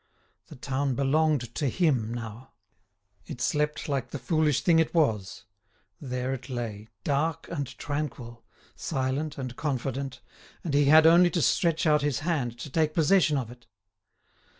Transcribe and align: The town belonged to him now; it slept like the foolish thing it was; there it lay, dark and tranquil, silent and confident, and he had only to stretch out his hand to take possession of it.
The 0.47 0.55
town 0.55 0.95
belonged 0.95 1.53
to 1.53 1.69
him 1.69 2.11
now; 2.11 2.53
it 3.27 3.39
slept 3.39 3.87
like 3.87 4.09
the 4.09 4.17
foolish 4.17 4.61
thing 4.61 4.79
it 4.79 4.95
was; 4.95 5.43
there 5.99 6.33
it 6.33 6.49
lay, 6.49 6.89
dark 7.03 7.47
and 7.49 7.67
tranquil, 7.77 8.43
silent 8.75 9.37
and 9.37 9.55
confident, 9.55 10.19
and 10.63 10.73
he 10.73 10.85
had 10.85 11.05
only 11.05 11.29
to 11.29 11.41
stretch 11.43 11.85
out 11.85 12.01
his 12.01 12.21
hand 12.21 12.57
to 12.61 12.69
take 12.71 12.95
possession 12.95 13.37
of 13.37 13.51
it. 13.51 13.67